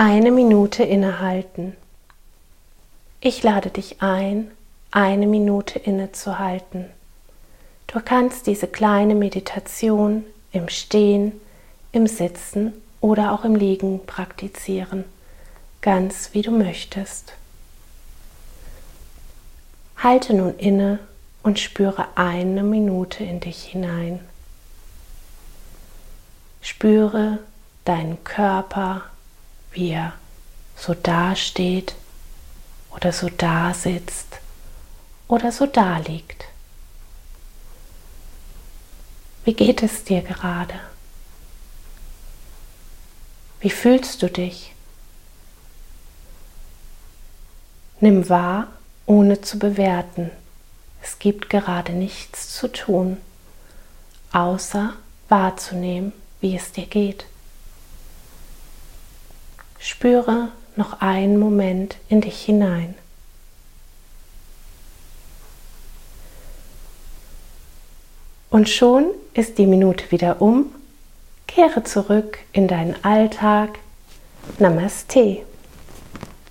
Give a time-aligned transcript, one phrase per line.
[0.00, 1.76] Eine Minute innehalten.
[3.20, 4.52] Ich lade dich ein,
[4.92, 6.84] eine Minute innezuhalten.
[7.88, 11.32] Du kannst diese kleine Meditation im Stehen,
[11.90, 15.02] im Sitzen oder auch im Liegen praktizieren,
[15.80, 17.32] ganz wie du möchtest.
[19.96, 21.00] Halte nun inne
[21.42, 24.20] und spüre eine Minute in dich hinein.
[26.62, 27.40] Spüre
[27.84, 29.02] deinen Körper,
[29.72, 30.12] wie er
[30.76, 31.94] so dasteht
[32.90, 34.38] oder so da sitzt
[35.26, 36.46] oder so da liegt.
[39.44, 40.74] Wie geht es dir gerade?
[43.60, 44.74] Wie fühlst du dich?
[48.00, 48.68] Nimm wahr,
[49.06, 50.30] ohne zu bewerten.
[51.02, 53.16] Es gibt gerade nichts zu tun,
[54.32, 54.92] außer
[55.28, 57.24] wahrzunehmen, wie es dir geht.
[59.78, 62.94] Spüre noch einen Moment in dich hinein.
[68.50, 70.74] Und schon ist die Minute wieder um.
[71.46, 73.78] Kehre zurück in deinen Alltag.
[74.58, 75.42] Namaste.